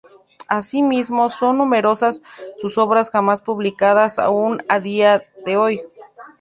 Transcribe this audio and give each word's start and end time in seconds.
Asimismo, 0.47 1.29
son 1.29 1.59
numerosas 1.59 2.23
sus 2.57 2.79
obras 2.79 3.11
jamás 3.11 3.43
publicadas 3.43 4.17
aún 4.17 4.63
a 4.67 4.79
día 4.79 5.25
de 5.45 5.57
hoy. 5.57 5.83